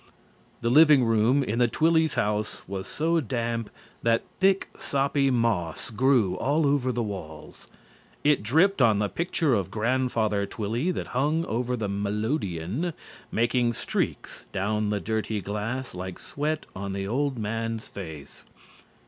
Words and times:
The 0.61 0.71
living 0.71 1.03
room 1.03 1.43
in 1.43 1.59
the 1.59 1.67
Twillys' 1.67 2.15
house 2.15 2.63
was 2.67 2.87
so 2.87 3.19
damp 3.21 3.69
that 4.01 4.23
thick, 4.39 4.67
soppy 4.75 5.29
moss 5.29 5.91
grew 5.91 6.33
all 6.37 6.65
over 6.65 6.91
the 6.91 7.03
walls. 7.03 7.67
It 8.23 8.41
dripped 8.41 8.81
on 8.81 8.97
the 8.97 9.09
picture 9.09 9.53
of 9.53 9.69
Grandfather 9.69 10.47
Twilly 10.47 10.89
that 10.91 11.09
hung 11.09 11.45
over 11.45 11.77
the 11.77 11.87
melodeon, 11.87 12.93
making 13.31 13.73
streaks 13.73 14.45
down 14.51 14.89
the 14.89 14.99
dirty 14.99 15.39
glass 15.39 15.93
like 15.93 16.17
sweat 16.17 16.65
on 16.75 16.93
the 16.93 17.07
old 17.07 17.37
man's 17.37 17.87
face. 17.87 18.43